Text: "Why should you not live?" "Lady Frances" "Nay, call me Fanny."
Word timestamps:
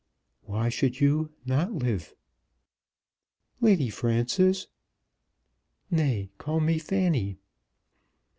"Why 0.41 0.69
should 0.69 0.99
you 0.99 1.29
not 1.45 1.73
live?" 1.73 2.15
"Lady 3.59 3.91
Frances" 3.91 4.65
"Nay, 5.91 6.31
call 6.39 6.59
me 6.59 6.79
Fanny." 6.79 7.37